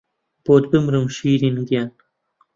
[0.45, 1.89] بۆت بمرم شیرین گیان